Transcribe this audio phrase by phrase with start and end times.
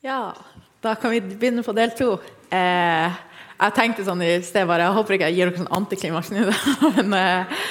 [0.00, 0.34] Ja,
[0.80, 2.12] da kan vi begynne på del to.
[2.54, 3.14] Eh,
[3.58, 6.44] jeg tenkte sånn i sted bare, jeg håper ikke jeg gir dere sånn antiklimaks nå,
[7.00, 7.64] men eh,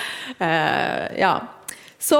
[0.43, 1.29] eh, ja.
[1.95, 2.19] Så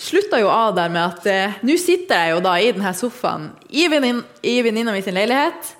[0.00, 3.50] slutta jo av der med at eh, nå sitter jeg jo da i denne sofaen
[3.68, 5.74] i venninna mi sin leilighet,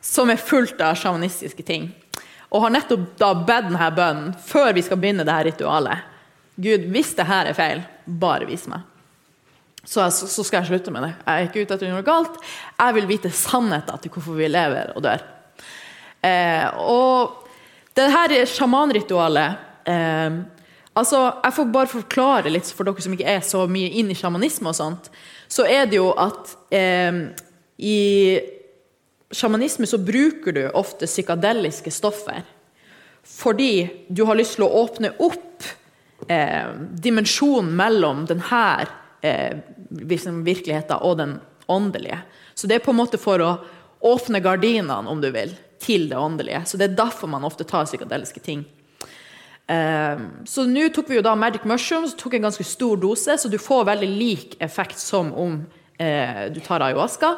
[0.00, 1.90] som er fullt av sjamanistiske ting.
[2.48, 6.08] Og har nettopp da bedt denne bønnen før vi skal begynne det her ritualet.
[6.56, 8.88] Gud, hvis det her er feil, bare vis meg.
[9.82, 11.12] Så, så, skal jeg slutte med det.
[11.26, 12.36] Jeg er ikke ute etter noe galt.
[12.78, 15.24] Jeg vil vite sannheten til hvorfor vi lever og dør.
[16.22, 17.48] Eh, og
[17.98, 19.56] det her sjamanritualet
[19.90, 20.36] eh,
[20.94, 24.16] altså, Jeg får bare forklare litt for dere som ikke er så mye inn i
[24.16, 25.10] sjamanisme og sånt.
[25.50, 27.26] Så er det jo at eh,
[27.82, 27.98] i
[29.34, 32.42] sjamanisme så bruker du ofte psykadeliske stoffer
[33.22, 35.62] fordi du har lyst til å åpne opp
[36.26, 36.72] eh,
[37.04, 38.62] dimensjonen mellom denne
[39.22, 39.58] eh,
[39.90, 41.38] virkeligheten og den
[41.70, 42.18] åndelige.
[42.54, 43.52] Så det er på en måte for å
[44.02, 46.64] åpne gardinene, om du vil, til det åndelige.
[46.66, 48.64] Så det er derfor man ofte tar psykadeliske ting.
[49.70, 53.50] Eh, så nå tok vi jo da Magic Mushrooms, tok en ganske stor dose, så
[53.50, 55.62] du får veldig lik effekt som om
[55.98, 57.36] eh, du tar ayahuasca.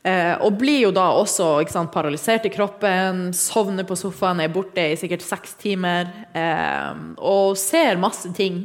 [0.00, 4.86] Eh, og blir jo da også sant, paralysert i kroppen, sovner på sofaen, er borte
[4.92, 6.08] i sikkert seks timer.
[6.32, 8.64] Eh, og ser masse ting.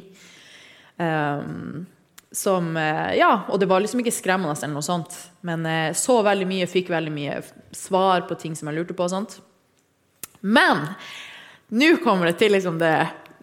[0.95, 1.83] Um,
[2.36, 5.16] som eh, Ja, og det var liksom ikke skremmende eller noe sånt.
[5.45, 7.39] Men eh, så veldig mye, fikk veldig mye
[7.75, 9.38] svar på ting som jeg lurte på og sånt.
[10.45, 10.83] Men
[11.73, 12.94] nå kommer det til liksom det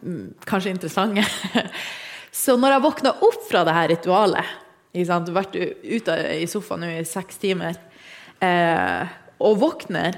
[0.03, 1.25] mm, kanskje interessante.
[2.33, 4.53] Så når jeg våkna opp fra det her ritualet
[4.93, 7.77] ikke sant, Vært ute i sofaen nå i seks timer
[8.45, 9.09] eh,
[9.43, 10.17] og våkner,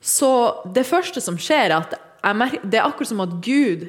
[0.00, 0.28] så
[0.70, 1.96] det første som skjer, er at
[2.36, 3.88] merker, det er akkurat som at Gud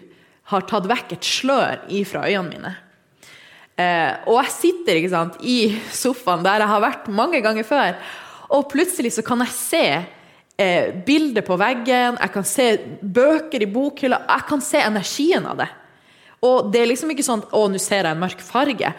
[0.49, 2.71] har tatt vekk et slør ifra øynene mine.
[3.77, 7.97] Eh, og jeg sitter ikke sant, i sofaen der jeg har vært mange ganger før,
[8.49, 9.83] og plutselig så kan jeg se
[10.57, 12.67] eh, bilder på veggen, jeg kan se
[13.01, 15.69] bøker i bokhylla, jeg kan se energien av det.
[16.47, 18.91] Og det er liksom ikke sånn å, nå ser jeg en mørk farge.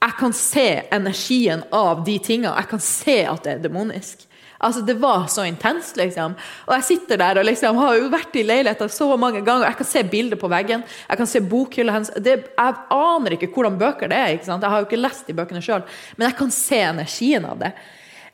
[0.00, 2.54] Jeg kan se energien av de tingene.
[2.56, 4.24] Jeg kan se at det er demonisk.
[4.60, 6.34] Altså, Det var så intenst, liksom.
[6.66, 9.66] Og jeg sitter der og liksom har jo vært i leiligheten så mange ganger.
[9.70, 12.10] Jeg kan se bilder på veggen, jeg kan se bokhylla hennes.
[12.20, 14.34] Jeg aner ikke hvordan bøker det er.
[14.36, 17.72] Jeg har jo ikke lest de bøkene sjøl, men jeg kan se energien av det.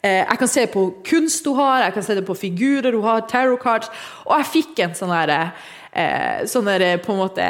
[0.02, 3.06] Eh, jeg kan se på kunst hun har, jeg kan se det på figurer hun
[3.06, 3.90] har, tarot cards.
[4.26, 5.40] Og jeg fikk en sånn derre
[5.92, 7.48] eh, sånn her på en måte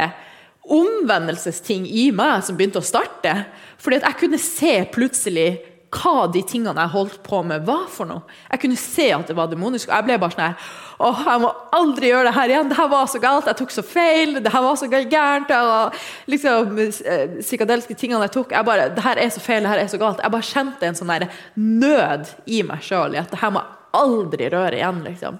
[0.77, 3.35] omvendelsesting i meg som begynte å starte.
[3.81, 5.49] Fordi at jeg kunne se plutselig
[5.95, 8.25] hva de tingene jeg holdt på med, var for noe.
[8.51, 9.89] Jeg kunne se at det var demonisk.
[9.89, 12.69] og Jeg ble bare sånn her Åh, jeg må aldri gjøre det her igjen.
[12.71, 13.49] Det her var så galt.
[13.51, 14.39] Jeg tok så feil.
[14.41, 15.51] Det her var så gærent.
[15.53, 15.99] Og
[16.33, 19.85] liksom, eh, psykadelske tingene jeg tok jeg bare, Det her er så feil, det her
[19.85, 20.23] er så galt.
[20.23, 24.01] Jeg bare kjente en sånn nød i meg sjøl i at det her må jeg
[24.01, 25.05] aldri røre igjen.
[25.05, 25.39] liksom.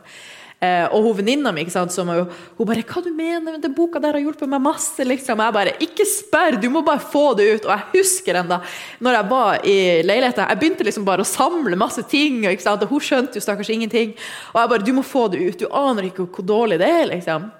[0.57, 3.59] Eh, og hun venninna mi som hun, hun bare 'Hva du mener?
[3.59, 5.39] Den boka der har hjulpet meg masse.' liksom.
[5.39, 8.63] Jeg bare 'Ikke spør, du må bare få det ut.' Og jeg husker enda
[9.01, 13.01] når jeg var i leiligheten, jeg begynte liksom bare å samle masse ting, og hun
[13.01, 14.15] skjønte jo stakkars ingenting.
[14.55, 15.59] Og jeg bare 'Du må få det ut.
[15.59, 17.53] Du aner ikke hvor dårlig det er', liksom.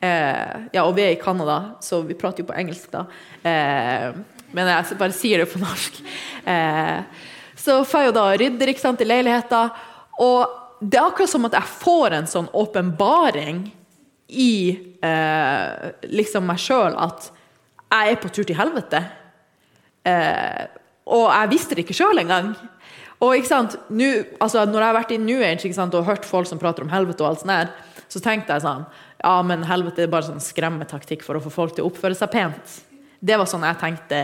[0.00, 3.06] Eh, ja, og vi er i Canada, så vi prater jo på engelsk da.
[3.42, 4.12] Eh,
[4.52, 6.02] men jeg bare sier det på norsk.
[6.46, 7.02] Eh,
[7.56, 9.70] så får jeg jo da rydder ikke sant, i leiligheten.
[10.20, 13.64] Og det er akkurat som at jeg får en sånn åpenbaring
[14.28, 14.52] i
[15.04, 17.30] eh, liksom meg sjøl at
[17.86, 19.00] jeg er på tur til helvete.
[20.06, 20.64] Eh,
[21.06, 22.50] og jeg visste det ikke sjøl engang.
[23.22, 26.26] Og ikke sant, nu, altså, Når jeg har vært i New Age sant, og hørt
[26.28, 27.70] folk som prater om helvete, og alt sånt der,
[28.12, 28.84] så tenkte jeg sånn
[29.22, 32.30] Ja, men helvete er bare sånn skremmetaktikk for å få folk til å oppføre seg
[32.34, 32.74] pent.
[33.20, 34.18] Det var sånn jeg tenkte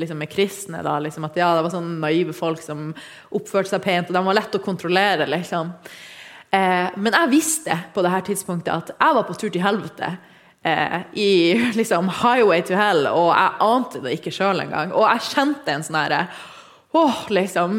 [0.00, 0.82] liksom, med kristne.
[0.82, 2.90] da, liksom, at ja, Det var sånne naive folk som
[3.30, 5.28] oppførte seg pent, og de var lett å kontrollere.
[5.30, 5.72] liksom.
[6.50, 10.10] Eh, men jeg visste på dette tidspunktet at jeg var på tur til helvete.
[10.62, 11.30] Eh, I
[11.80, 14.92] liksom highway to hell, og jeg ante det ikke sjøl engang.
[14.92, 16.26] Og jeg kjente en sånn herre
[16.92, 17.78] Åh, liksom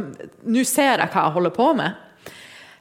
[0.49, 1.99] Nå ser jeg hva jeg holder på med.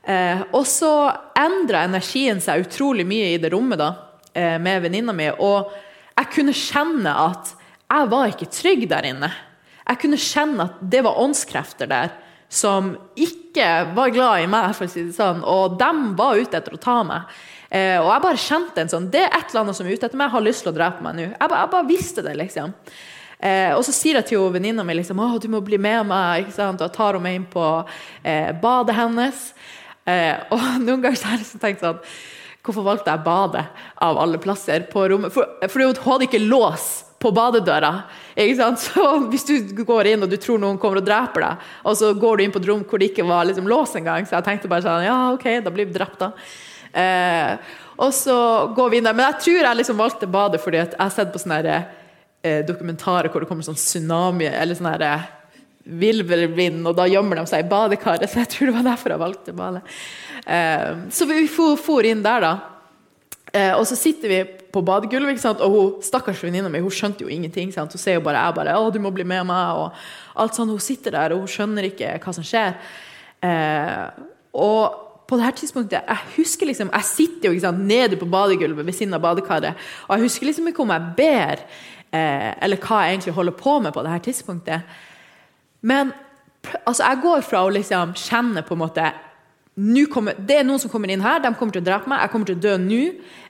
[0.03, 3.91] Eh, og så endra energien seg utrolig mye i det rommet da,
[4.33, 5.29] eh, med venninna mi.
[5.29, 5.69] Og
[6.17, 7.53] jeg kunne kjenne at
[7.93, 9.31] jeg var ikke trygg der inne.
[9.83, 12.13] Jeg kunne kjenne at det var åndskrefter der
[12.53, 16.59] som ikke var glad i meg, for å si det sånn, og de var ute
[16.59, 17.31] etter å ta meg.
[17.73, 20.05] Eh, og jeg bare kjente en sånn Det er et eller annet som er ute
[20.05, 21.25] etter meg, jeg har lyst til å drepe meg nå.
[21.31, 22.75] Jeg, jeg, bare visste det, liksom.
[23.43, 26.45] Eh, og så sier jeg til venninna mi liksom, å, du må bli med meg,
[26.45, 26.83] ikke sant?
[26.83, 27.65] og jeg tar henne med inn på
[28.21, 29.49] eh, badet hennes.
[30.05, 32.01] Eh, og noen ganger har jeg liksom tenkt sånn
[32.63, 33.65] Hvorfor valgte jeg badet
[34.07, 35.33] av alle plasser på rommet?
[35.35, 36.85] For, for hun hadde ikke lås
[37.23, 37.93] på badedøra.
[38.83, 42.13] Så Hvis du går inn og du tror noen kommer og dreper deg, og så
[42.19, 44.47] går du inn på et rom hvor det ikke var liksom lås engang, så jeg
[44.49, 46.33] tenkte bare sånn Ja, OK, da blir vi drept, da.
[46.93, 48.37] Eh, og så
[48.77, 49.17] går vi inn der.
[49.17, 53.31] Men jeg tror jeg liksom valgte badet fordi jeg har sett på sånne eh, dokumentarer
[53.33, 55.31] hvor det kommer sånn tsunami eller sånn eh,
[55.83, 58.29] virvelvind, og da gjemmer de seg i badekaret.
[58.33, 59.83] Så jeg tror det var derfor jeg valgte badet.
[60.43, 62.72] Eh, så vi for, for inn der, da.
[63.53, 64.41] Eh, og så sitter vi
[64.73, 67.73] på badegulvet, og hun, stakkars venninna mi hun skjønte jo ingenting.
[67.75, 67.93] Sant?
[67.93, 70.73] Hun ser jo bare jeg bare, å, du må bli med meg, og alt sånn.
[70.73, 72.79] Hun sitter der, og hun skjønner ikke hva som skjer.
[73.45, 74.23] Eh,
[74.57, 78.87] og på det her tidspunktet, Jeg husker liksom, jeg sitter jo sant, nede på badegulvet
[78.87, 79.77] ved siden av badekaret,
[80.09, 81.63] og jeg husker liksom ikke om jeg ber,
[82.13, 84.97] eh, eller hva jeg egentlig holder på med på det her tidspunktet.
[85.81, 86.13] Men
[86.87, 89.13] altså, jeg går fra å liksom kjenne på en måte
[90.13, 92.31] kommer, Det er noen som kommer inn her, de kommer til å drepe meg, jeg
[92.31, 93.03] kommer til å dø nå.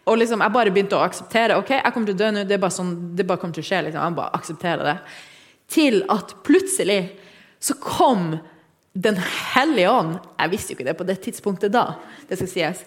[0.07, 2.57] Og liksom, jeg bare begynte å akseptere ok, jeg kommer til å dø nå, det
[2.57, 3.83] er bare sånn, det bare kommer til å skje.
[3.87, 4.97] liksom, jeg bare aksepterer det.
[5.73, 7.03] Til at plutselig
[7.63, 8.41] så kom
[8.93, 11.95] Den hellige ånd Jeg visste jo ikke det på det tidspunktet da,
[12.29, 12.83] det skal sies.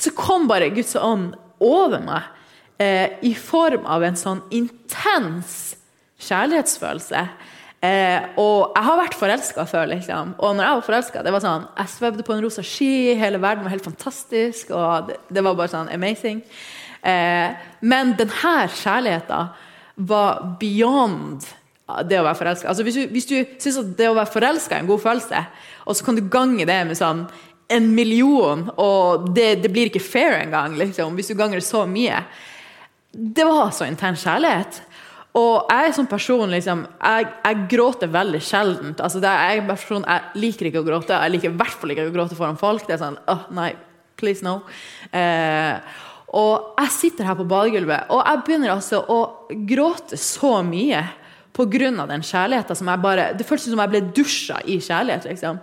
[0.00, 2.22] Så kom bare Guds ånd over meg
[2.80, 5.76] eh, i form av en sånn intens
[6.22, 7.26] kjærlighetsfølelse.
[7.82, 10.36] Eh, og jeg har vært forelska før, liksom.
[10.38, 13.40] Og når jeg var forelska, det var sånn Jeg svevde på en rosa ski, hele
[13.42, 16.44] verden var helt fantastisk, og det, det var bare sånn amazing.
[17.02, 17.50] Eh,
[17.82, 19.50] men denne kjærligheten
[20.06, 21.42] var beyond
[22.08, 22.70] det å være forelska.
[22.70, 25.42] Altså, hvis du, hvis du syns at det å være forelska er en god følelse,
[25.82, 27.26] og så kan du gange det med sånn
[27.72, 31.86] en million, og det, det blir ikke fair engang, liksom, hvis du ganger det så
[31.88, 32.20] mye
[33.12, 34.78] Det var så intens kjærlighet.
[35.38, 39.00] Og jeg er sånn person liksom, jeg, jeg gråter veldig sjeldent.
[39.00, 41.16] Altså, jeg, jeg liker ikke å gråte.
[41.16, 42.84] Jeg liker i hvert fall ikke å gråte foran folk.
[42.88, 43.70] Det er sånn oh, Nei,
[44.20, 44.58] please no.
[45.08, 45.78] Eh,
[46.36, 49.18] og jeg sitter her på badegulvet, og jeg begynner altså å
[49.68, 51.02] gråte så mye
[51.52, 52.06] pga.
[52.08, 55.58] den kjærligheten som jeg bare Det føltes som jeg ble dusja i kjærlighet, liksom.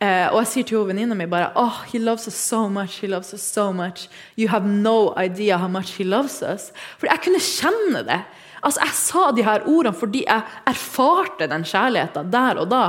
[0.00, 3.08] Eh, og jeg sier til venninna mi bare oh, he loves us so much, he
[3.08, 4.08] loves us so much.
[4.36, 6.72] You have no idea how much he loves us.
[6.98, 8.20] For jeg kunne kjenne det.
[8.64, 12.84] Altså, Jeg sa de her ordene fordi jeg erfarte den kjærligheten der og da.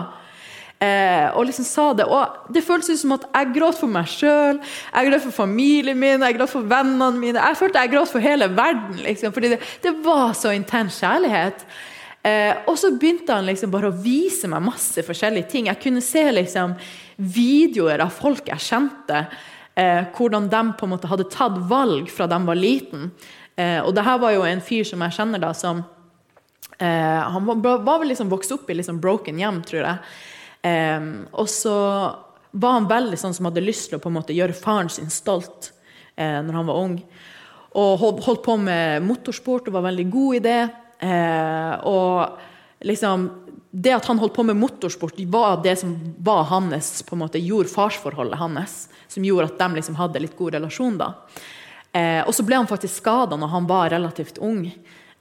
[0.84, 4.58] Eh, og liksom sa det, og det føltes som at jeg gråt for meg sjøl,
[4.60, 7.40] jeg gråt for familien min, jeg gråt for vennene mine.
[7.40, 11.64] Jeg følte jeg gråt for hele verden, liksom, fordi det, det var så intens kjærlighet.
[12.26, 15.70] Eh, og så begynte han liksom bare å vise meg masse forskjellige ting.
[15.70, 16.76] Jeg kunne se liksom
[17.16, 19.24] videoer av folk jeg kjente,
[19.80, 23.12] eh, hvordan de på en måte hadde tatt valg fra de var liten.
[23.56, 25.84] Eh, og det her var jo en fyr som jeg kjenner, da, som
[26.78, 30.16] eh, Han var, var, vel liksom vokst opp i liksom broken hjem, tror jeg.
[30.68, 31.78] Eh, og så
[32.56, 35.12] var han veldig sånn som hadde lyst til å på en måte gjøre faren sin
[35.12, 35.72] stolt
[36.16, 37.00] eh, når han var ung.
[37.76, 40.62] Og holdt, holdt på med motorsport og var veldig god i det.
[41.04, 43.28] Eh, og liksom
[43.76, 45.92] det at han holdt på med motorsport, var det som
[46.24, 48.86] var hans, på en måte, gjorde farsforholdet hans.
[49.12, 50.96] Som gjorde at de liksom hadde litt god relasjon.
[50.98, 51.12] da.
[51.96, 54.66] Eh, og så ble han faktisk skada når han var relativt ung.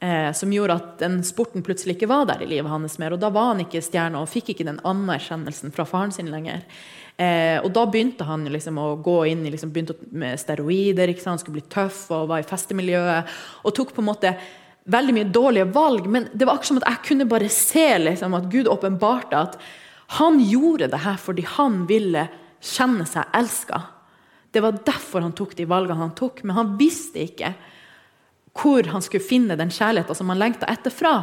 [0.04, 3.14] Eh, som gjorde at den sporten plutselig ikke var der i livet hans mer.
[3.14, 6.66] Og da var han ikke stjerne og fikk ikke den anerkjennelsen fra faren sin lenger.
[7.14, 11.14] Eh, og da begynte han liksom å gå inn liksom, begynte med steroider.
[11.24, 13.32] Han skulle bli tøff og var i festemiljøet.
[13.64, 14.34] Og tok på en måte
[14.90, 16.10] veldig mye dårlige valg.
[16.10, 19.58] Men det var akkurat som at jeg kunne bare se liksom, at Gud åpenbarte at
[20.18, 22.28] han gjorde det her fordi han ville
[22.64, 23.80] kjenne seg elska.
[24.54, 27.54] Det var derfor han tok de valgene han tok, men han visste ikke
[28.54, 31.14] hvor han skulle finne den kjærligheten som han lengta etterfra.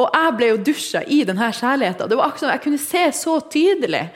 [0.00, 2.08] Og jeg ble jo dusja i denne kjærligheten.
[2.08, 4.06] Det var akkurat Jeg kunne se så tydelig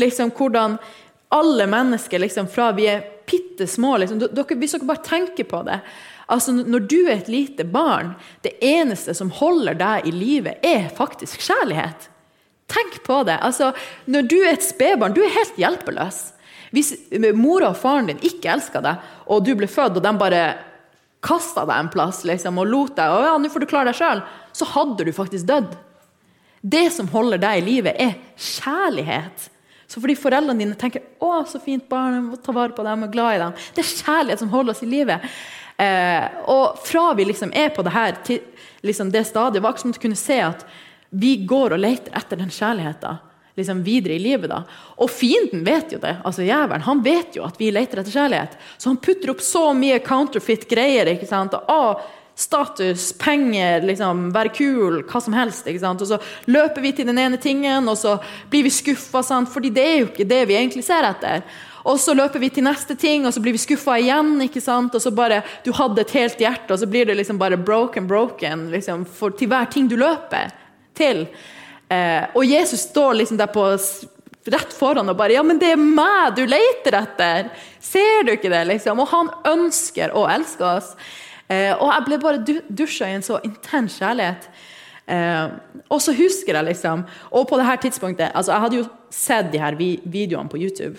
[0.00, 0.78] liksom, hvordan
[1.28, 5.80] alle mennesker liksom, fra vi er bitte små liksom, Hvis dere bare tenker på det
[6.26, 10.88] altså Når du er et lite barn, det eneste som holder deg i live, er
[10.90, 12.08] faktisk kjærlighet.
[12.66, 13.36] Tenk på det.
[13.46, 13.72] Altså,
[14.10, 16.32] når du er et spedbarn, du er helt hjelpeløs.
[16.74, 16.94] Hvis
[17.36, 20.44] mora og faren din ikke elska deg, og du ble født, og de bare
[21.26, 23.98] kasta deg en plass liksom, og lot deg, og ja, nå får du klare deg
[23.98, 24.22] sjøl,
[24.56, 25.76] så hadde du faktisk dødd.
[26.66, 29.50] Det som holder deg i live, er kjærlighet.
[29.86, 33.04] Så fordi foreldrene dine tenker 'Å, så fint barn, jeg må ta vare på dem
[33.04, 35.20] og glad i dem', det er kjærlighet som holder oss i live.
[35.78, 38.40] Eh, og fra vi liksom er på det her til
[38.82, 40.64] liksom det stadiet, var ikke som å kunne se at
[41.10, 43.18] vi går og leter etter den kjærligheten
[43.56, 44.50] liksom videre i livet.
[44.50, 44.62] da.
[45.00, 46.16] Og fienden vet jo det.
[46.24, 48.58] altså Jævelen han vet jo at vi leter etter kjærlighet.
[48.76, 51.08] Så han putter opp så mye counterfeit greier.
[51.14, 51.54] ikke sant?
[51.54, 52.04] Og,
[52.36, 55.66] status, penger, liksom, være kul, hva som helst.
[55.66, 56.02] ikke sant?
[56.04, 56.18] Og så
[56.52, 58.18] løper vi til den ene tingen, og så
[58.52, 59.22] blir vi skuffa.
[59.24, 61.46] Fordi det er jo ikke det vi egentlig ser etter.
[61.86, 64.36] Og så løper vi til neste ting, og så blir vi skuffa igjen.
[64.44, 64.94] ikke sant?
[64.94, 68.06] Og så bare, Du hadde et helt hjerte, og så blir det liksom bare broken,
[68.06, 70.52] broken liksom, for, til hver ting du løper
[70.94, 71.26] til.
[71.88, 73.64] Eh, og Jesus står liksom der på
[74.46, 77.50] rett foran og bare 'Ja, men det er meg du leter etter!'
[77.80, 78.66] Ser du ikke det?
[78.66, 79.00] liksom?
[79.00, 80.96] Og han ønsker å elske oss.
[81.48, 84.48] Eh, og jeg ble bare dusja i en så intens kjærlighet.
[85.06, 85.48] Eh,
[85.88, 89.52] og så husker jeg liksom Og på det her tidspunktet altså Jeg hadde jo sett
[89.52, 90.98] de her videoene på YouTube.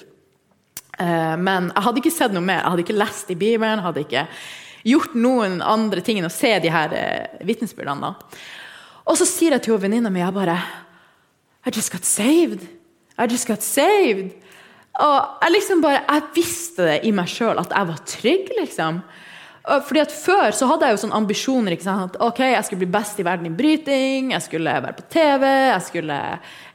[0.99, 2.61] Eh, men jeg hadde ikke sett noe mer.
[2.61, 3.83] Jeg hadde ikke lest i Bibelen.
[3.83, 4.27] hadde ikke
[4.87, 8.13] gjort noen andre ting enn å se de her eh, vitnesbyrdene.
[9.07, 10.57] Og så sier jeg til venninna mi jeg bare
[11.67, 12.61] I just got saved.
[13.17, 14.35] I just got saved.
[14.97, 19.01] Og jeg liksom bare, jeg visste det i meg sjøl at jeg var trygg, liksom.
[19.67, 21.73] Fordi at Før så hadde jeg jo sånne ambisjoner.
[21.75, 22.15] ikke sant?
[22.23, 25.81] Ok, Jeg skulle bli best i verden i bryting, jeg skulle være på TV, jeg
[25.81, 26.19] skulle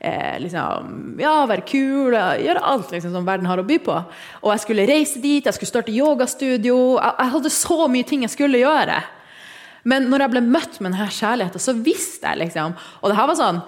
[0.01, 3.97] eh, liksom, ja, være kul, gjøre alt liksom, som verden har å by på.
[4.43, 6.99] Og jeg skulle reise dit, jeg skulle starte yogastudio.
[7.01, 9.01] Jeg, jeg hadde så mye ting jeg skulle gjøre.
[9.89, 13.31] Men når jeg ble møtt med denne kjærligheten, så visste jeg liksom Og det her
[13.31, 13.62] var sånn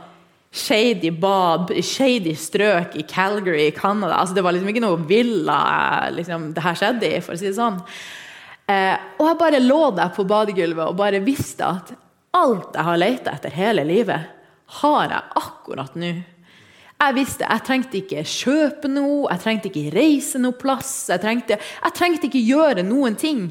[0.54, 4.20] shady bad, shady strøk i Calgary i Canada.
[4.20, 5.56] Altså, det var liksom ikke noe villa
[6.14, 7.80] liksom, det her skjedde i, for å si det sånn.
[8.70, 11.90] Eh, og jeg bare lå der på badegulvet og bare visste at
[12.38, 14.30] alt jeg har leita etter hele livet,
[14.80, 16.12] har jeg akkurat nå.
[16.94, 20.92] Jeg visste jeg trengte ikke kjøpe noe, jeg trengte ikke reise noe plass.
[21.10, 23.48] Jeg trengte, jeg trengte ikke gjøre noen ting.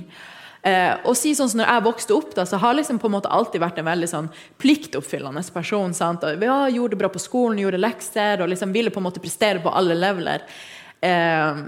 [0.63, 3.15] Eh, og si sånn som når jeg vokste opp, da, så har liksom på en
[3.17, 4.29] måte alltid vært en veldig sånn
[4.63, 5.93] pliktoppfyllende person.
[5.93, 6.23] sant?
[6.23, 9.23] Og, ja, gjorde det bra på skolen, gjorde lekser og liksom ville på en måte
[9.23, 10.45] prestere på alle leveler.
[11.03, 11.63] Eh,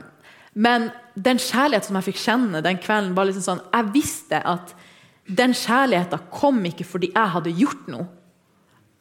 [0.55, 4.71] men den kjærligheten som jeg fikk kjenne den kvelden, var liksom sånn Jeg visste at
[5.25, 8.07] den kjærligheten kom ikke fordi jeg hadde gjort noe.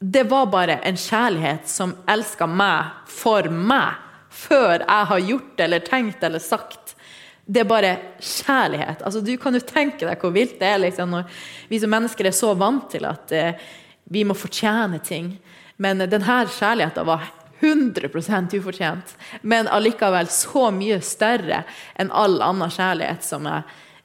[0.01, 4.01] Det var bare en kjærlighet som elska meg for meg,
[4.35, 6.97] før jeg har gjort eller tenkt eller sagt.
[7.45, 9.03] Det er bare kjærlighet.
[9.05, 12.29] Altså, du kan jo tenke deg hvor vilt det er liksom, når vi som mennesker
[12.29, 13.65] er så vant til at eh,
[14.09, 15.35] vi må fortjene ting.
[15.77, 17.27] Men denne kjærligheten var
[17.65, 21.63] 100% ufortjent, men allikevel så mye større
[22.01, 23.63] enn all annen kjærlighet som jeg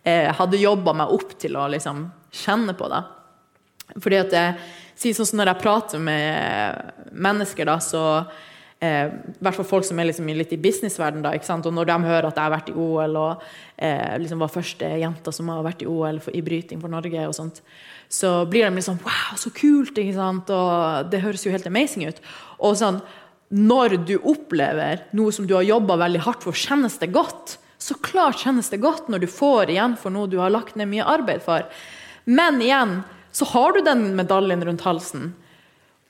[0.08, 2.88] eh, hadde jobba meg opp til å liksom, kjenne på.
[2.92, 3.04] Da.
[3.98, 4.70] Fordi at jeg,
[5.00, 8.04] sånn som Når jeg prater med mennesker, da, så
[8.84, 12.30] eh, hvert fall folk som er liksom litt i businessverden da, og når de hører
[12.30, 13.46] at jeg har vært i OL og
[13.78, 17.28] eh, liksom var første jenta som har vært i OL for, i bryting for Norge,
[17.28, 17.62] og sånt,
[18.10, 19.98] så blir de liksom Wow, så kult!
[20.00, 22.22] Og det høres jo helt amazing ut.
[22.60, 23.02] Og sånn,
[23.50, 27.58] når du opplever noe som du har jobba veldig hardt for, kjennes det godt.
[27.80, 30.90] Så klart kjennes det godt når du får igjen for noe du har lagt ned
[30.92, 31.66] mye arbeid for.
[32.30, 33.00] Men igjen
[33.34, 35.32] så har du den medaljen rundt halsen,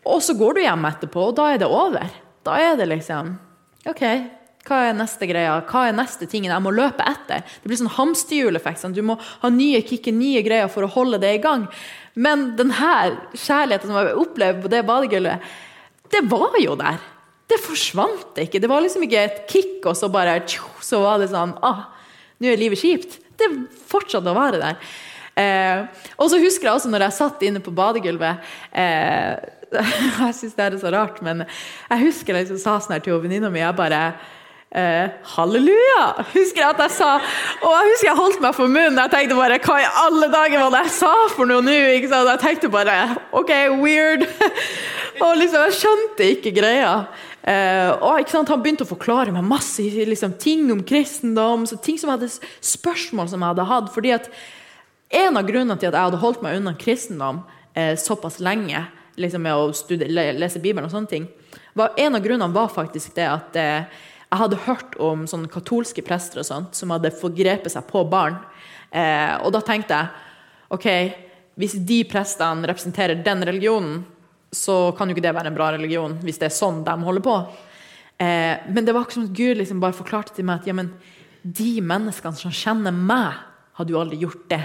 [0.07, 2.07] og så går du hjem etterpå, og da er det over.
[2.47, 3.35] Da er det liksom
[3.89, 4.03] OK,
[4.67, 5.59] hva er neste greia?
[5.65, 7.45] Hva er neste tingen jeg må løpe etter?
[7.61, 8.81] Det blir sånn hamsterhjuleffekt.
[8.81, 8.95] Sånn.
[8.95, 11.65] Du må ha nye kicker, nye greier for å holde det i gang.
[12.19, 12.75] Men denne
[13.33, 15.47] kjærligheten som jeg opplevde på det badegulvet,
[16.11, 16.99] det var jo der
[17.49, 18.61] det forsvant ikke.
[18.61, 20.37] Det var liksom ikke et kick, og så bare
[20.85, 21.87] så var det sånn ah,
[22.39, 23.17] Nå er livet kjipt.
[23.39, 23.47] Det
[23.89, 24.91] fortsatte å være der.
[25.39, 29.33] Eh, og så husker jeg også når jeg satt inne på badegulvet eh,
[30.19, 33.19] Jeg syns det er så rart, men jeg husker jeg liksom sa sånn her til
[33.21, 33.61] venninna mi.
[33.61, 34.01] Jeg bare
[34.71, 36.25] eh, halleluja!
[36.33, 37.11] Husker jeg at jeg sa.
[37.61, 38.99] Og jeg husker jeg holdt meg for munnen.
[39.03, 41.77] Jeg tenkte bare hva i alle dager var det jeg sa for noe nå?
[41.97, 42.11] Ikke?
[42.13, 42.99] Jeg tenkte bare
[43.37, 44.25] OK, weird.
[45.23, 46.93] og liksom, jeg skjønte ikke greia.
[47.39, 52.11] Uh, og sant, Han begynte å forklare meg masse liksom, ting om kristendom, ting som
[52.11, 53.93] hadde spørsmål som jeg hadde hatt.
[53.93, 54.29] fordi at
[55.09, 58.83] En av grunnene til at jeg hadde holdt meg unna kristendom uh, såpass lenge,
[59.19, 61.27] liksom med å studere, lese Bibelen og sånne ting,
[61.79, 66.41] en av grunnene var faktisk det at uh, jeg hadde hørt om sånne katolske prester
[66.41, 68.35] og sånt, som hadde forgrepet seg på barn.
[69.41, 70.85] og da tenkte jeg OK,
[71.59, 74.03] hvis de prestene representerer den religionen,
[74.51, 77.25] så kan jo ikke det være en bra religion, hvis det er sånn de holder
[77.25, 77.35] på.
[78.19, 80.85] Eh, men det var ikke som at Gud liksom bare forklarte til meg at ja,
[81.59, 83.45] de menneskene som kjenner meg,
[83.79, 84.63] hadde jo aldri gjort det.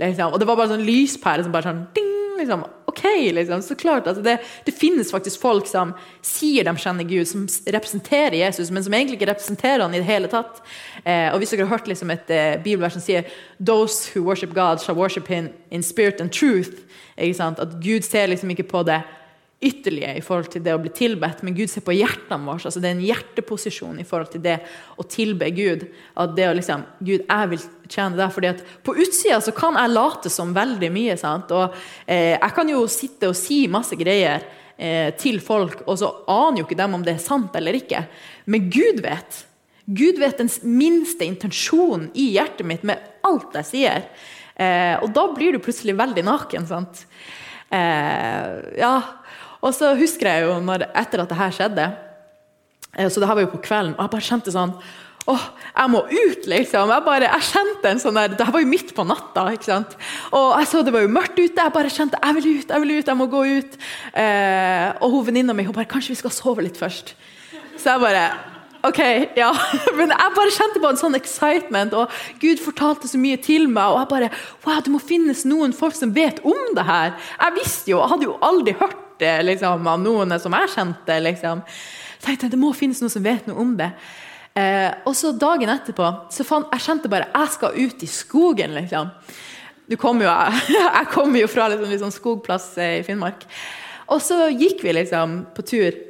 [0.00, 0.32] Liksom.
[0.34, 2.11] Og det var bare sånn lyspære som bare sånn ding,
[2.42, 2.64] liksom.
[2.90, 3.62] OK, liksom.
[3.62, 4.06] Så klart.
[4.06, 5.94] Altså det, det, finnes faktisk folk som
[6.26, 10.08] sier de kjenner Gud, som representerer Jesus, men som egentlig ikke representerer han i det
[10.08, 10.60] hele tatt.
[11.04, 14.52] Eh, og hvis dere har hørt liksom et eh, bibelvers som sier Those who worship
[14.54, 16.84] God shall worship him in spirit and truth.
[17.16, 19.02] At Gud ser liksom ikke på det
[19.62, 22.64] ytterlige i forhold til det å bli tilbedt, men Gud ser på hjertene våre.
[22.66, 24.56] altså Det er en hjerteposisjon i forhold til det
[24.98, 25.84] å tilbe Gud.
[26.18, 28.32] At det å liksom Gud, jeg vil tjene deg.
[28.34, 31.16] fordi at på utsida så kan jeg late som veldig mye.
[31.16, 31.54] sant?
[31.54, 31.76] Og
[32.06, 34.42] eh, jeg kan jo sitte og si masse greier
[34.76, 38.04] eh, til folk, og så aner jo ikke dem om det er sant eller ikke.
[38.46, 39.44] Men Gud vet.
[39.86, 44.04] Gud vet den minste intensjonen i hjertet mitt med alt jeg sier.
[44.56, 46.66] Eh, og da blir du plutselig veldig naken.
[46.66, 47.06] sant?
[47.72, 48.94] Eh, ja,
[49.62, 51.86] Og så husker jeg jo når, etter at det her skjedde
[52.98, 54.76] eh, Så det her var jo på kvelden, og jeg bare kjente sånn
[55.30, 56.90] Åh, jeg må ut, liksom.
[56.90, 59.44] Jeg, bare, jeg kjente en sånn der, Det var jo midt på natta.
[59.54, 59.92] ikke sant?
[60.34, 61.62] Og jeg så det var jo mørkt ute.
[61.62, 63.76] Jeg bare kjente jeg vil ut, jeg vil ut, jeg må gå ut.
[64.18, 67.14] Eh, og hun venninna mi hun bare Kanskje vi skal sove litt først?
[67.78, 68.24] Så jeg bare
[68.82, 68.98] OK,
[69.38, 69.52] ja.
[69.98, 72.10] Men jeg bare kjente på en sånn excitement, og
[72.42, 73.94] Gud fortalte så mye til meg.
[73.94, 74.32] Og jeg bare
[74.66, 77.14] Wow, det må finnes noen folk som vet om det her.
[77.38, 79.01] Jeg visste jo, jeg hadde jo aldri hørt
[79.44, 81.20] liksom, av noen som jeg kjente.
[81.22, 81.62] liksom.
[82.22, 83.92] tenkte jeg det må finnes noen som vet noe om det.
[84.52, 88.74] Eh, og så dagen etterpå så fant, jeg kjente bare jeg skal ut i skogen.
[88.76, 89.12] liksom.
[90.00, 90.34] Kommer jo,
[90.98, 93.46] jeg kommer jo fra liksom, liksom skogplass i Finnmark.
[94.12, 96.00] Og så gikk vi liksom på tur.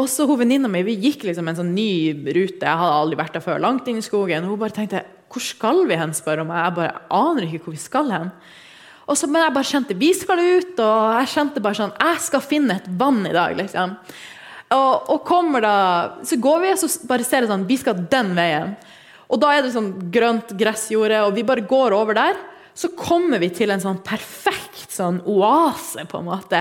[0.00, 2.64] Og så hun venninna mi vi gikk liksom en sånn ny rute.
[2.64, 3.60] Jeg hadde aldri vært der før.
[3.60, 4.46] Langt inn i skogen.
[4.46, 6.64] Og Hun bare tenkte hvor skal vi hen, spør hun meg.
[6.64, 8.32] Jeg bare aner ikke hvor vi skal hen.
[9.06, 12.20] Og så, men jeg bare kjente vi skal ut, og jeg kjente bare sånn Jeg
[12.22, 13.96] skal finne et vann i dag, liksom.
[14.72, 15.74] Og, og, kommer da,
[16.24, 18.76] Så går vi, og så bare ser det sånn Vi skal den veien.
[19.32, 22.36] Og da er det sånn grønt gressjorde, og vi bare går over der.
[22.76, 26.60] Så kommer vi til en sånn perfekt sånn oase, på en måte.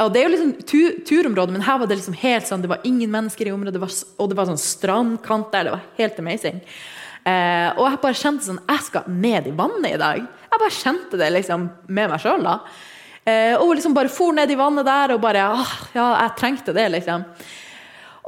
[0.00, 2.72] Og Det er jo liksom tu, turområde, men her var det liksom helt sånn, det
[2.72, 5.68] var ingen mennesker i området, det var, og det var sånn strandkant der.
[5.68, 6.60] Det var helt amazing.
[7.26, 10.20] Eh, og jeg bare kjente sånn Jeg skal ned i vannet i dag.
[10.22, 12.46] Jeg bare kjente det liksom med meg sjøl.
[13.26, 16.76] Eh, og liksom bare for ned i vannet der og bare ah, Ja, jeg trengte
[16.76, 17.26] det, liksom.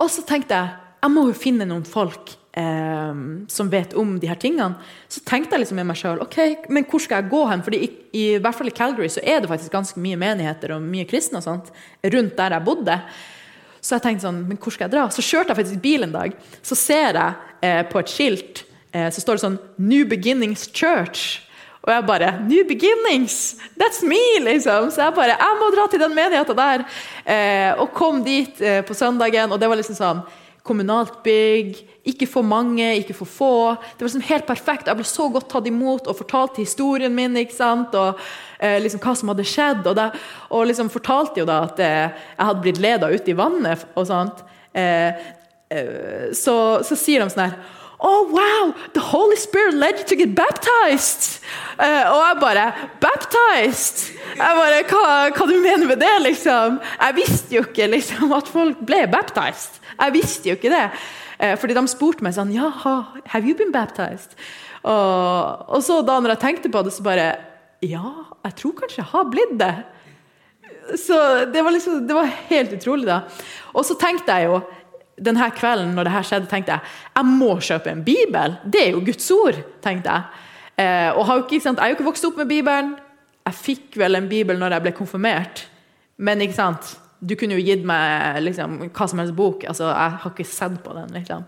[0.03, 3.19] Og så tenkte jeg jeg må jo finne noen folk eh,
[3.55, 4.75] som vet om de her tingene.
[5.07, 7.63] Så tenkte jeg liksom med meg sjøl ok, men hvor skal jeg gå hen?
[7.63, 10.75] Fordi i, i, i, hvert fall i Calgary så er det faktisk ganske mye menigheter
[10.75, 11.71] og mye kristne og sånt
[12.03, 12.99] rundt der jeg bodde.
[13.79, 15.07] Så jeg tenkte sånn, men hvor skal jeg dra?
[15.15, 16.35] Så kjørte jeg faktisk bil en dag.
[16.67, 21.43] Så ser jeg eh, på et skilt så står det sånn New Beginnings Church.
[21.89, 23.57] Og jeg bare New beginnings!
[23.81, 24.21] That's me!
[24.45, 24.91] liksom.
[24.93, 26.85] Så jeg bare Jeg må dra til den menigheten der.
[27.25, 30.21] Eh, og kom dit eh, på søndagen, og det var liksom sånn
[30.69, 31.79] kommunalt bygg.
[32.09, 33.55] Ikke for mange, ikke for få.
[33.97, 34.91] Det var liksom helt perfekt.
[34.91, 37.37] Jeg ble så godt tatt imot og fortalte historien min.
[37.41, 37.97] ikke sant?
[37.97, 38.21] Og
[38.61, 39.89] eh, liksom hva som hadde skjedd.
[39.89, 40.11] Og, det,
[40.53, 43.89] og liksom fortalte jo da at eh, jeg hadde blitt leda ut i vannet.
[43.95, 44.45] og sånt.
[44.77, 45.27] Eh,
[45.73, 48.75] eh så, så sier de sånn her Oh, wow!
[48.95, 51.43] The Holy Spirit led you to get baptized!
[51.79, 52.67] Uh, og jeg bare
[53.03, 54.13] Baptized?
[54.37, 56.79] Jeg bare, hva, hva du mener med det, liksom?
[56.79, 59.81] Jeg visste jo ikke liksom, at folk ble baptized.
[59.99, 60.87] Jeg visste jo ikke det.
[61.43, 62.71] Uh, fordi de spurte meg sånn Ja,
[63.35, 64.39] have you been baptized?
[64.87, 67.29] Og, og, så da når jeg tenkte på det, så bare
[67.83, 68.15] Ja,
[68.47, 69.75] jeg tror kanskje jeg har blitt det.
[70.97, 71.17] Så
[71.53, 73.21] det var, liksom, det var helt utrolig, da.
[73.75, 74.63] Og så tenkte jeg jo
[75.25, 76.81] denne kvelden når det her skjedde, tenkte jeg
[77.17, 78.57] jeg må kjøpe en bibel.
[78.65, 80.45] Det er jo Guds ord, tenkte jeg.
[80.79, 82.95] Eh, og ikke, Jeg er jo ikke vokst opp med Bibelen.
[83.47, 85.67] Jeg fikk vel en bibel når jeg ble konfirmert.
[86.19, 89.65] Men ikke sant, du kunne jo gitt meg liksom, hva som helst bok.
[89.67, 91.15] altså Jeg har ikke sett på den.
[91.17, 91.45] liksom.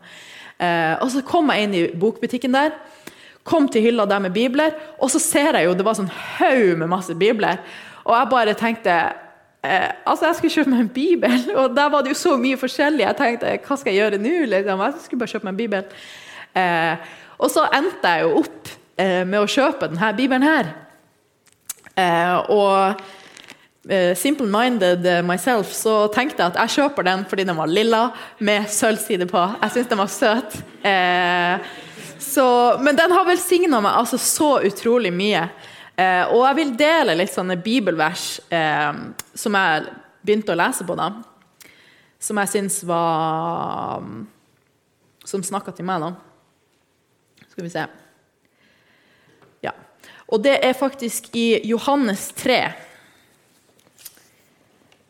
[0.58, 2.74] Eh, og så kom jeg inn i bokbutikken der.
[3.44, 6.76] Kom til hylla der med bibler, og så ser jeg jo det var sånn haug
[6.78, 7.62] med masse bibler.
[8.04, 8.96] Og jeg bare tenkte
[9.62, 12.58] Eh, altså, Jeg skulle kjøpe meg en bibel, og der var det jo så mye
[12.60, 13.04] forskjellig.
[13.04, 14.36] Jeg tenkte hva skal jeg gjøre nå?
[14.54, 14.84] Liksom?
[14.86, 16.04] Jeg skulle bare kjøpe meg en bibel.
[16.60, 18.70] Eh, og så endte jeg jo opp
[19.00, 20.72] eh, med å kjøpe denne bibelen her.
[22.00, 23.02] Eh, og
[23.90, 28.02] eh, simple-minded myself så tenkte jeg at jeg kjøper den fordi den var lilla
[28.40, 29.44] med sølvside på.
[29.60, 30.58] Jeg syns den var søt.
[30.86, 31.70] Eh,
[32.20, 32.46] så,
[32.80, 35.48] men den har velsigna meg altså så utrolig mye.
[36.00, 38.92] Eh, og jeg vil dele litt sånne bibelvers eh,
[39.36, 39.88] som jeg
[40.24, 41.10] begynte å lese på, da.
[42.20, 44.04] Som jeg syns var
[45.24, 47.46] Som snakka til meg, da.
[47.50, 47.84] Skal vi se.
[49.64, 49.72] Ja.
[50.28, 52.60] Og det er faktisk i Johannes 3.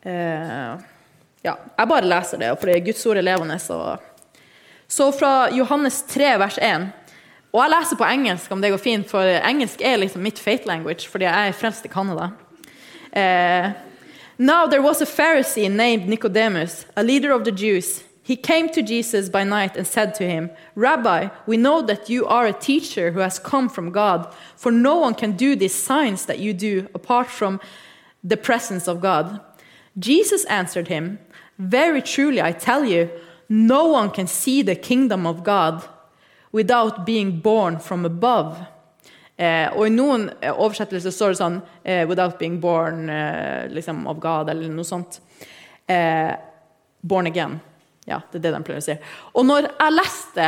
[0.01, 0.87] Eh,
[1.45, 3.57] ja, jeg bare leser det, for det er Guds ord er levende.
[3.61, 3.77] Så.
[4.87, 6.89] så fra Johannes 3, vers 1.
[7.51, 10.67] Og jeg leser på engelsk, om det går fint, for engelsk er liksom mitt fate
[10.67, 12.31] language, fordi jeg er frelst i Canada.
[13.11, 13.73] Uh,
[14.41, 18.03] Now there was a Pharisee named Nicodemus, a leader of the Jews.
[18.23, 22.25] He came to Jesus by night and said to him, Rabbi, we know that you
[22.25, 26.25] are a teacher who has come from God, for no one can do these signs
[26.25, 27.59] that you do apart from
[28.23, 29.39] the presence of God.
[29.99, 31.19] Jesus answered him,
[31.59, 33.11] Very truly, I tell you,
[33.47, 35.87] no one can see the kingdom of God
[36.53, 38.57] without being born from above.
[39.37, 44.05] Eh, og I noen eh, oversettelser står det sånn eh, 'without being born eh, liksom
[44.07, 45.21] of God', eller noe sånt.
[45.87, 46.35] Eh,
[47.01, 47.59] 'Born again'.
[48.05, 48.97] Ja, det er det de pleier å si.
[49.33, 50.47] Og når jeg leste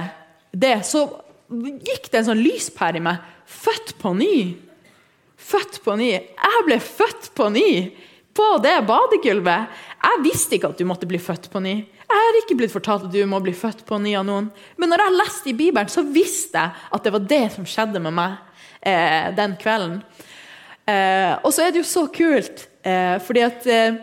[0.52, 1.06] det, så
[1.50, 3.22] gikk det en sånn lyspære i meg.
[3.46, 4.38] Født på ny.
[5.38, 6.10] Født på ny.
[6.14, 7.70] Jeg ble født på ny
[8.34, 9.82] på det badegulvet.
[10.04, 11.76] Jeg visste ikke at du måtte bli født på ny.
[12.04, 14.50] Jeg har ikke blitt fortalt at du må bli født på ny av noen.
[14.78, 18.02] Men når jeg leste i Bibelen, så visste jeg at det var det som skjedde
[18.04, 18.36] med meg
[18.82, 20.02] eh, den kvelden.
[20.84, 24.02] Eh, og så er det jo så kult, eh, fordi at eh,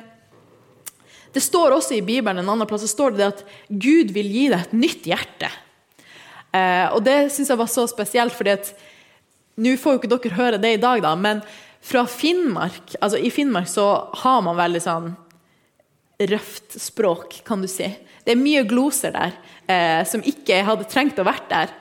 [1.35, 4.49] det står også i Bibelen en annen plass så står det at Gud vil gi
[4.51, 5.51] deg et nytt hjerte.
[6.51, 8.73] Eh, og det syns jeg var så spesielt, fordi at
[9.61, 11.45] nå får jo ikke dere høre det i dag, da, men
[11.81, 13.87] fra Finnmark altså I Finnmark så
[14.23, 15.13] har man veldig sånn
[16.31, 17.89] røft språk, kan du si.
[18.25, 19.33] Det er mye gloser der
[19.71, 21.73] eh, som ikke hadde trengt å vært der.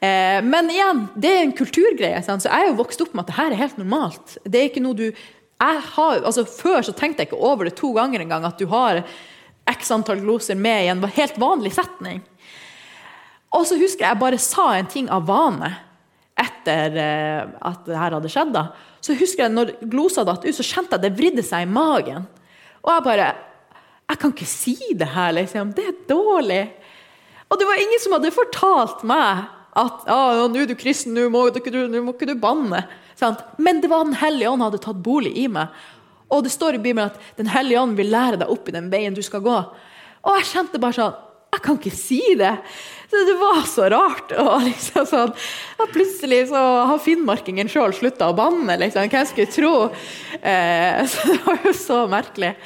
[0.00, 2.20] Eh, men igjen, det er en kulturgreie.
[2.26, 2.44] Sant?
[2.44, 4.36] Så jeg er jo vokst opp med at det her er helt normalt.
[4.44, 5.08] Det er ikke noe du
[5.56, 9.00] har, altså Før så tenkte jeg ikke over det to ganger engang, at du har
[9.66, 12.20] x antall gloser med i en helt vanlig setning.
[13.56, 15.72] Og så husker jeg jeg bare sa en ting av vane
[16.36, 18.52] etter eh, at det her hadde skjedd.
[18.52, 18.68] da.
[19.00, 22.26] Så husker jeg når glosa datt ut, så kjente jeg det vridde seg i magen.
[22.84, 23.30] Og jeg bare
[24.06, 25.72] Jeg kan ikke si det her, liksom.
[25.74, 26.62] Det er dårlig.
[27.50, 31.28] Og det var ingen som hadde fortalt meg at ah, 'nå er du kristen, nå
[31.28, 32.86] må, må, ikke du banne'.
[33.16, 33.42] Sant?
[33.58, 35.68] Men det var Den hellige ånd hadde tatt bolig i meg.
[36.30, 38.90] Og det står i Bibelen at Den hellige ånd vil lære deg opp i den
[38.90, 39.58] veien du skal gå.
[40.26, 41.22] Og jeg kjente bare sånn
[41.54, 42.56] Jeg kan ikke si det!
[43.06, 44.32] Så det var så rart.
[44.34, 45.32] Og liksom sånn,
[45.78, 48.74] at plutselig så har finnmarkingen sjøl slutta å banne.
[48.82, 49.06] Liksom.
[49.12, 49.72] Hvem skulle tro?
[50.42, 52.56] Eh, så det var jo så merkelig.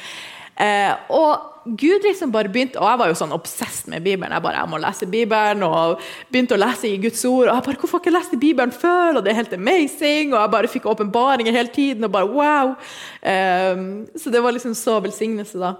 [0.60, 4.32] Eh, og Gud liksom bare begynte, og Jeg var jo sånn obsess med Bibelen.
[4.32, 6.00] Jeg bare, jeg må lese Bibelen, og
[6.32, 7.48] begynte å lese i Guds ord.
[7.48, 9.16] og jeg bare, Hvorfor har jeg ikke lest Bibelen før?
[9.16, 10.32] og Det er helt amazing.
[10.34, 12.04] Og jeg bare fikk åpenbaringer hele tiden.
[12.04, 12.76] og bare wow.
[13.22, 13.76] Eh,
[14.16, 15.74] så det var liksom så velsignelse, da.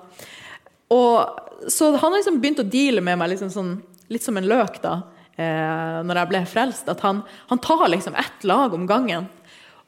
[0.91, 4.81] Og Så han liksom begynte å deale med meg liksom sånn, litt som en løk
[4.81, 5.03] da,
[5.37, 6.89] eh, når jeg ble frelst.
[6.89, 9.29] At han, han tar liksom ett lag om gangen.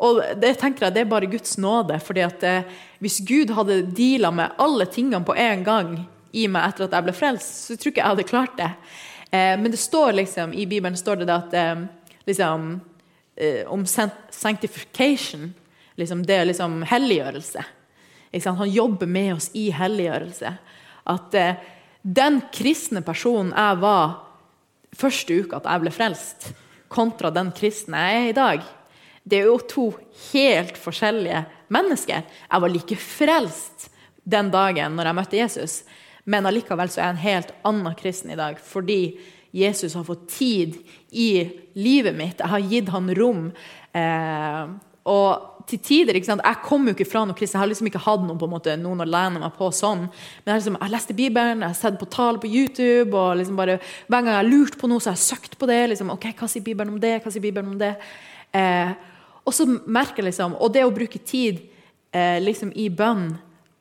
[0.03, 2.01] Og det tenker jeg det er bare Guds nåde.
[2.01, 2.63] fordi at eh,
[2.99, 7.07] Hvis Gud hadde deala med alle tingene på en gang i meg etter at jeg
[7.07, 8.71] ble frelst, så tror ikke jeg hadde klart det.
[9.31, 11.85] Eh, men det står liksom, i Bibelen står det at eh,
[12.27, 12.81] liksom,
[13.67, 15.55] om sanctification.
[15.97, 17.63] Liksom, det er liksom helliggjørelse.
[18.45, 20.53] Han jobber med oss i helliggjørelse.
[21.09, 21.35] At
[22.03, 24.13] den kristne personen jeg var
[24.93, 26.53] første uka at jeg ble frelst,
[26.93, 28.69] kontra den kristne jeg er i dag,
[29.23, 29.89] det er jo to
[30.33, 32.25] helt forskjellige mennesker.
[32.27, 33.89] Jeg var like frelst
[34.23, 35.77] den dagen når jeg møtte Jesus,
[36.25, 39.03] men allikevel så er jeg en helt annen kristen i dag fordi
[39.53, 40.79] Jesus har fått tid
[41.11, 41.45] i
[41.77, 42.41] livet mitt.
[42.41, 43.51] Jeg har gitt han rom.
[43.93, 44.71] Eh,
[45.13, 46.45] og til tider ikke sant?
[46.47, 47.59] Jeg kom jo ikke fra noe kristen.
[47.59, 50.07] Jeg har liksom ikke hatt noen, på en måte, noen å lene meg på sånn.
[50.43, 53.13] Men jeg, liksom, jeg leste Bibelen, jeg har sett på tale på YouTube.
[53.13, 55.69] og liksom bare, Hver gang jeg har lurt på noe, så har jeg søkt på
[55.71, 55.81] det.
[55.93, 57.19] liksom, ok, Hva sier Bibelen om det?
[57.21, 57.95] Hva sier Bibelen om det?
[58.57, 58.95] Eh,
[59.43, 61.65] og så merker jeg liksom, og det å bruke tid
[62.15, 63.33] eh, liksom i bønn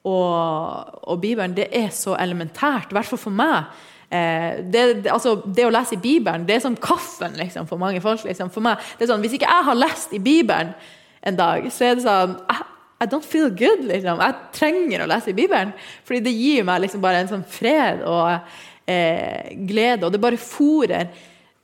[0.02, 2.90] og, og, Bibelen, det er så elementært.
[2.90, 3.70] I hvert fall for meg.
[4.10, 7.82] Eh, det, det, altså, det, å lese i Bibelen det er som kaffen liksom, for
[7.82, 8.26] mange folk.
[8.26, 8.50] Liksom.
[8.54, 10.74] For meg, det er sånn, Hvis ikke jeg har lest i Bibelen
[11.22, 12.58] en dag, så er det sånn I,
[13.06, 13.86] I don't feel good.
[13.86, 14.26] Liksom.
[14.26, 15.76] Jeg trenger å lese i Bibelen.
[16.08, 18.26] Fordi det gir meg liksom bare en sånn fred og
[18.90, 20.08] eh, glede.
[20.08, 21.14] Og det bare fòrer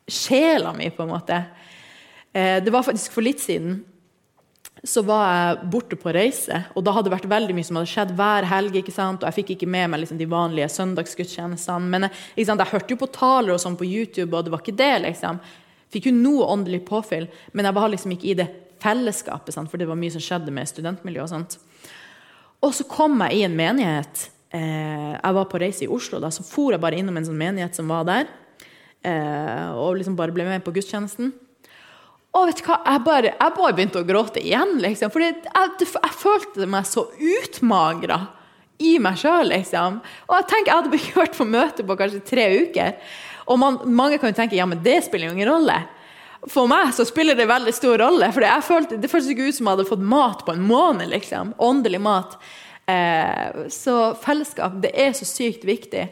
[0.07, 1.41] sjela mi, på en måte.
[2.38, 3.80] Eh, det var faktisk for litt siden
[4.86, 7.91] så var jeg borte på reise, og da hadde det vært veldig mye som hadde
[7.91, 8.76] skjedd hver helg.
[8.78, 9.23] ikke sant?
[9.23, 11.89] Og jeg fikk ikke med meg liksom, de vanlige søndagsgudstjenestene.
[11.91, 14.78] Men jeg, jeg hørte jo på taler og sånn på YouTube, og det var ikke
[14.78, 15.41] det, liksom.
[15.93, 18.47] Fikk jo noe åndelig påfyll, men jeg var liksom ikke i det
[18.84, 19.71] fellesskapet, sant?
[19.71, 21.58] for det var mye som skjedde med studentmiljøet og sånt.
[22.62, 24.28] Og så kom jeg i en menighet.
[24.54, 27.39] Eh, jeg var på reise i Oslo, da, så for jeg bare innom en sånn
[27.39, 28.30] menighet som var der.
[29.06, 31.34] Eh, og liksom bare ble med på gudstjenesten.
[32.38, 35.12] Og vet du hva, jeg bare, jeg bare begynte å gråte igjen, liksom.
[35.13, 38.19] For jeg, jeg, følte meg så utmagra
[38.84, 40.02] i meg sjøl, liksom.
[40.28, 42.97] Og jeg tenker jeg hadde blitt hørt på møte på kanskje tre uker.
[43.47, 45.80] Og man, mange kan jo tenke ja, men det spiller jo ingen rolle.
[46.47, 48.30] For meg så spiller det veldig stor rolle.
[48.36, 51.10] For jeg følte, det føltes ikke ut som jeg hadde fått mat på en måned.
[51.12, 52.38] liksom, Åndelig mat.
[52.88, 56.06] Eh, så fellesskap, det er så sykt viktig.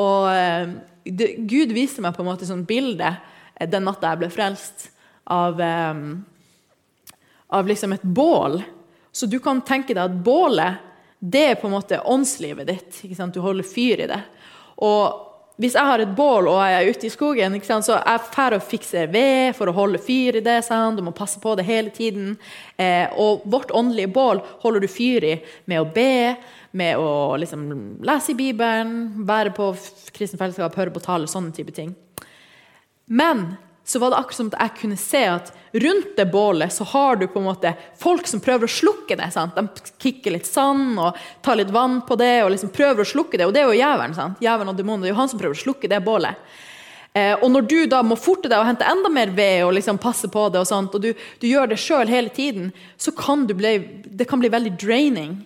[0.00, 0.72] Og eh,
[1.04, 4.88] det, Gud viste meg på en måte sånn bilde eh, den natta jeg ble frelst
[5.24, 5.60] av,
[7.46, 8.62] av liksom et bål.
[9.12, 10.86] Så du kan tenke deg at bålet
[11.20, 13.02] det er på en måte åndslivet ditt.
[13.34, 14.20] Du holder fyr i det.
[14.80, 15.26] Og
[15.60, 18.64] hvis jeg har et bål og jeg er ute i skogen, så jeg drar og
[18.64, 20.62] fikser ved for å holde fyr i det.
[20.64, 20.96] Sant?
[20.96, 22.38] Du må passe på det hele tiden.
[22.80, 25.34] Eh, og vårt åndelige bål holder du fyr i
[25.68, 26.38] med å be,
[26.72, 27.66] med å liksom,
[28.08, 29.74] lese i Bibelen, være på
[30.16, 31.90] kristen fellesskap, høre på tale, sånne type ting
[33.10, 33.56] Men
[33.90, 37.16] så var det akkurat som at jeg kunne se at rundt det bålet så har
[37.18, 39.26] du på en måte folk som prøver å slukke det.
[39.34, 39.56] sant?
[39.56, 43.40] De kikker litt sand og tar litt vann på det og liksom prøver å slukke
[43.40, 43.48] det.
[43.48, 44.14] Og det er jo jævelen.
[44.14, 44.38] sant?
[44.44, 46.38] Jævelen og demonen, det er jo han som prøver å slukke det bålet.
[47.18, 49.98] Eh, og når du da må forte deg og hente enda mer ved og liksom
[49.98, 51.10] passe på det, og sånt, og du,
[51.42, 53.74] du gjør det sjøl hele tiden, så kan bli,
[54.06, 55.40] det kan bli veldig draining.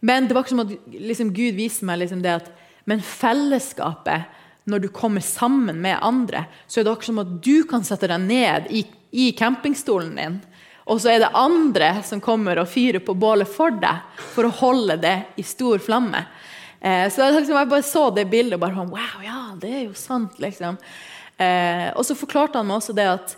[0.00, 2.52] Men det var ikke som at liksom, Gud viste meg liksom det at
[2.84, 4.28] Men fellesskapet
[4.64, 8.08] når du kommer sammen med andre, så er det akkurat som at du kan sette
[8.08, 10.40] deg ned i, i campingstolen din,
[10.84, 14.56] og så er det andre som kommer og fyrer på bålet for deg for å
[14.60, 16.20] holde det i stor flamme.
[16.80, 19.86] Eh, så liksom, jeg bare så det bildet og bare sånn Wow, ja, det er
[19.86, 20.76] jo sant, liksom.
[21.40, 23.32] Eh, og så forklarte han meg også det at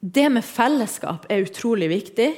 [0.00, 2.30] det med fellesskap er utrolig viktig.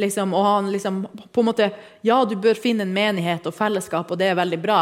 [0.00, 1.70] Liksom, og han liksom, på en måte,
[2.02, 4.80] Ja, du bør finne en menighet og fellesskap, og det er veldig bra.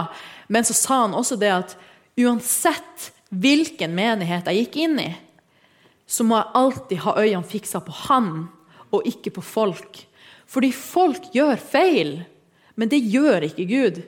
[0.48, 1.76] Men så sa han også det at
[2.18, 5.11] uansett hvilken menighet jeg gikk inn i,
[6.09, 8.31] så må jeg alltid ha øynene fiksa på han
[8.94, 10.04] og ikke på folk.
[10.48, 12.14] Fordi folk gjør feil,
[12.78, 14.00] men det gjør ikke Gud.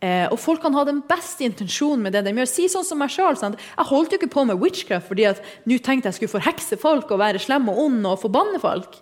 [0.00, 2.48] Eh, og Folk kan ha den beste intensjonen med det de gjør.
[2.48, 3.36] Si sånn som meg sjøl.
[3.36, 7.10] Jeg holdt jo ikke på med witchcraft fordi at nå tenkte jeg skulle forhekse folk
[7.10, 8.96] og være slem og ond og forbanne folk.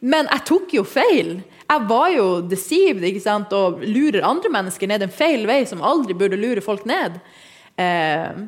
[0.00, 1.36] Men jeg tok jo feil.
[1.66, 6.38] Jeg var jo deceived og lurer andre mennesker ned en feil vei som aldri burde
[6.40, 7.20] lure folk ned.
[7.76, 8.46] Eh,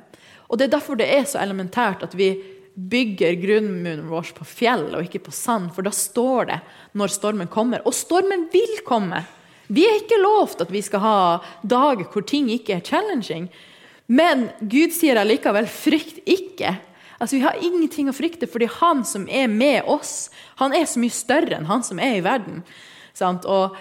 [0.48, 2.32] og Det er derfor det er så elementært at vi
[2.78, 6.58] bygger grunnmuren vår på fjell og ikke på sand, for da står det
[6.96, 7.82] når stormen kommer.
[7.84, 9.24] Og stormen vil komme.
[9.68, 11.16] Vi er ikke lovt at vi skal ha
[11.66, 13.48] dager hvor ting ikke er challenging.
[14.08, 16.78] Men Gud sier allikevel 'frykt ikke'.
[17.20, 21.00] Altså, Vi har ingenting å frykte, fordi han som er med oss, han er så
[21.00, 22.62] mye større enn han som er i verden.
[23.12, 23.44] Sant?
[23.44, 23.76] Og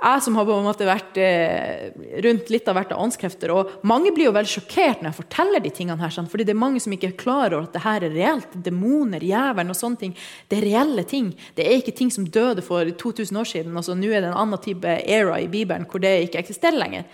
[0.00, 1.90] jeg som har på en måte vært eh,
[2.24, 3.52] rundt litt av hvert av åndskrefter.
[3.52, 6.14] Og mange blir jo veldig sjokkert når jeg forteller de tingene her.
[6.32, 8.56] fordi det er mange som ikke er klar over at det her er reelt.
[8.64, 10.14] Demoner, jævelen og sånne ting.
[10.48, 11.34] Det er reelle ting.
[11.54, 13.76] Det er ikke ting som døde for 2000 år siden.
[13.76, 17.04] Altså, nå er det en annen type era i Bibelen hvor det ikke eksisterer lenger.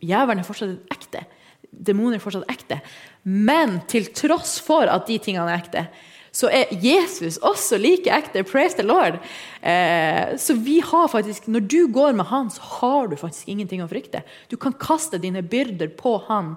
[0.00, 1.26] Jævelen er fortsatt ekte.
[1.70, 2.80] Demoner er fortsatt ekte.
[3.24, 5.84] Men til tross for at de tingene er ekte,
[6.32, 8.44] så er Jesus også like ekte.
[8.46, 9.18] Praise the Lord.
[9.62, 13.82] Eh, så vi har faktisk, når du går med han, så har du faktisk ingenting
[13.82, 14.22] å frykte.
[14.50, 16.54] Du kan kaste dine byrder på han.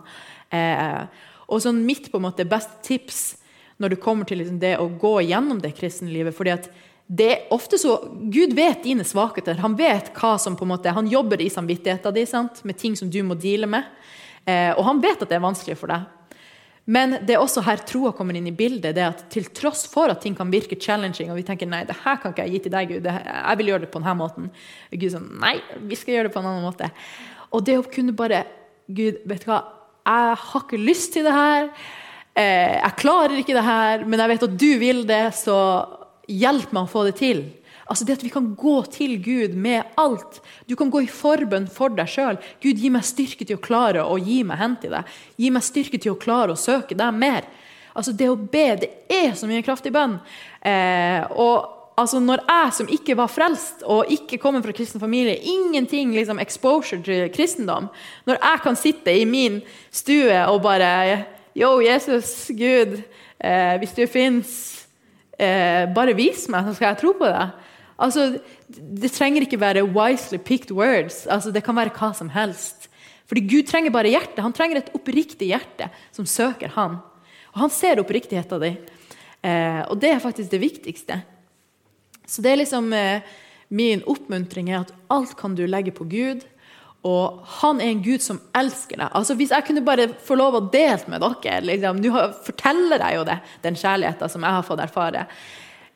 [0.53, 1.05] Eh,
[1.49, 3.23] og sånn mitt på en måte beste tips
[3.81, 6.69] når det kommer til liksom det å gå gjennom det kristne livet, fordi at
[7.13, 7.97] det er ofte så,
[8.31, 9.57] Gud vet dine svakheter.
[9.61, 13.09] Han vet hva som på en måte, han jobber i samvittigheten din med ting som
[13.11, 13.89] du må deale med.
[14.45, 16.07] Eh, og han vet at det er vanskelig for deg.
[16.85, 18.95] Men det er også her troa kommer inn i bildet.
[18.95, 21.95] det at Til tross for at ting kan virke challenging, og vi tenker nei, det
[22.03, 24.49] her kan ikke jeg gi til deg, Gud, jeg vil gjøre det på denne måten.
[24.91, 25.55] Gud sånn, nei,
[25.87, 26.91] vi skal gjøre det på en annen måte.
[27.53, 28.43] Og det å kunne bare
[28.91, 29.61] Gud, vet du hva,
[30.03, 31.69] jeg har ikke lyst til det her.
[32.35, 35.57] Eh, jeg klarer ikke det her, men jeg vet at du vil det, så
[36.27, 37.45] hjelp meg å få det til.
[37.91, 40.39] Altså det at vi kan gå til Gud med alt.
[40.69, 42.39] Du kan gå i forbønn for deg sjøl.
[42.63, 45.13] Gud, gi meg styrke til å klare å gi meg hen til deg.
[45.39, 47.47] Gi meg styrke til å klare å søke deg mer.
[47.93, 50.17] Altså Det å be, det er så mye kraft i bønn.
[50.63, 55.35] Eh, og altså når jeg som ikke var frelst og ikke kommer fra kristen familie,
[55.37, 57.91] ingenting liksom exposure til kristendom
[58.25, 59.59] Når jeg kan sitte i min
[59.91, 60.89] stue og bare
[61.53, 62.95] Yo, Jesus, Gud,
[63.37, 64.87] eh, hvis du fins,
[65.37, 67.51] eh, bare vis meg, så skal jeg tro på deg.
[68.03, 68.33] Altså,
[68.67, 71.23] det trenger ikke være wisely picked words.
[71.27, 72.89] Altså, det kan være hva som helst.
[73.29, 74.43] Fordi Gud trenger bare hjertet.
[74.43, 76.99] Han trenger et oppriktig hjerte som søker han.
[77.53, 78.79] Og han ser oppriktigheten din.
[79.43, 81.21] Eh, og det er faktisk det viktigste.
[82.27, 83.23] Så det er liksom eh,
[83.73, 86.43] min oppmuntring er at alt kan du legge på Gud.
[87.03, 89.09] Og han er en Gud som elsker deg.
[89.11, 93.17] Altså Hvis jeg kunne bare få lov å dele med dere liksom, Nå forteller jeg
[93.17, 95.25] jo det, den kjærligheten som jeg har fått erfare.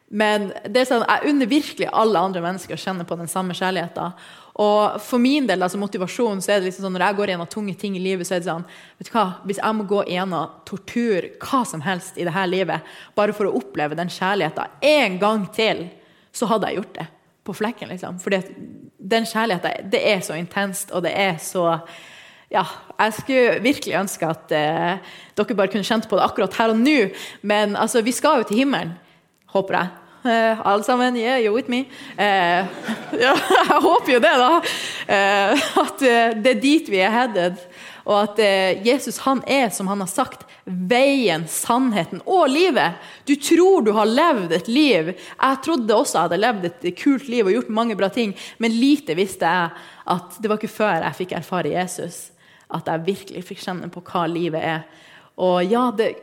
[0.07, 3.55] Men det er sånn, jeg unner virkelig alle andre mennesker å kjenne på den samme
[3.57, 4.13] kjærligheten.
[4.63, 7.49] Og for min del, altså motivasjon, så er det liksom sånn, når jeg går gjennom
[7.51, 8.65] tunge ting i livet, så er det sånn
[8.97, 12.95] vet du hva, Hvis jeg må gå gjennom tortur, hva som helst i dette livet,
[13.19, 15.85] bare for å oppleve den kjærligheten en gang til,
[16.33, 17.07] så hadde jeg gjort det.
[17.47, 18.17] På flekken, liksom.
[18.19, 21.73] For den kjærligheten, det er så intenst, og det er så
[22.47, 22.63] ja,
[22.95, 26.79] jeg skulle virkelig ønske at eh, dere bare kunne kjent på det akkurat her og
[26.79, 27.09] nå.
[27.43, 28.95] Men altså, vi skal jo til himmelen.
[29.57, 29.93] Håper jeg.
[30.27, 31.85] Eh, alle sammen, yeah, you're with me.
[32.17, 32.65] Eh,
[33.23, 34.49] ja, jeg håper jo det, da.
[35.07, 36.03] Eh, at
[36.43, 37.63] det er dit vi er headed.
[38.07, 38.37] Og at
[38.85, 42.95] Jesus han er, som han har sagt, veien, sannheten og livet.
[43.27, 45.11] Du tror du har levd et liv.
[45.15, 48.31] Jeg trodde også jeg hadde levd et kult liv og gjort mange bra ting,
[48.63, 52.29] men lite visste jeg at det var ikke før jeg fikk erfare Jesus,
[52.71, 54.87] at jeg virkelig fikk kjenne på hva livet er.
[55.43, 56.13] Og ja, det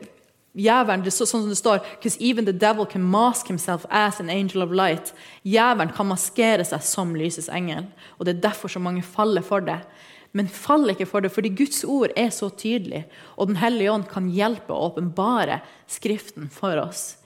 [0.55, 3.87] Jævelen, det er så, sånn som det står Because even the devil can mask himself
[3.91, 5.11] as an angel of light.
[5.43, 7.89] Jævelen kan maskere seg som lysets engel.
[8.19, 9.81] Og Det er derfor så mange faller for det.
[10.35, 13.05] Men fall ikke for det, fordi Guds ord er så tydelig.
[13.37, 17.17] Og Den hellige ånd kan hjelpe å åpenbare Skriften for oss.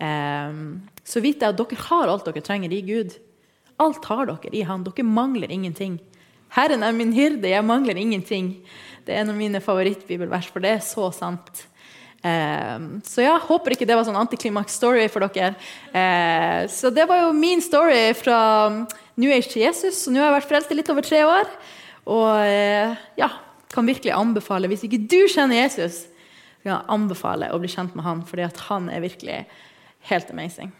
[0.00, 3.16] Um, så vit at dere har alt dere trenger i Gud.
[3.80, 4.84] Alt har dere i Han.
[4.84, 5.98] Dere mangler ingenting.
[6.56, 8.54] Herren er min hyrde, jeg mangler ingenting.
[9.06, 11.66] Det er en av mine favorittbibelvers, for det er så sant.
[12.20, 15.54] Um, så jeg håper ikke det var sånn antiklimaks-story for dere.
[15.94, 18.40] Uh, så det var jo min story fra
[19.20, 20.04] New Age til Jesus.
[20.04, 21.48] Så nå har jeg vært frelst i litt over tre år.
[22.10, 23.30] Og uh, ja,
[23.72, 26.04] kan virkelig anbefale, hvis ikke du kjenner Jesus,
[26.60, 29.40] kan jeg anbefale å bli kjent med han, fordi han er virkelig
[30.10, 30.74] helt amazing.